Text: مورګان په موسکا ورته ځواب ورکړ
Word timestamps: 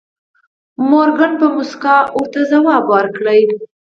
مورګان 0.89 1.31
په 1.39 1.45
موسکا 1.55 1.95
ورته 2.17 2.39
ځواب 2.51 2.83
ورکړ 2.93 3.25